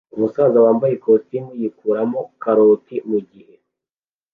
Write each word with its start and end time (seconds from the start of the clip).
Umusaza 0.15 0.57
wambaye 0.65 0.93
ikositimu 0.95 1.51
yikuramo 1.59 2.19
karoti 2.41 2.95
mugihe 3.09 3.55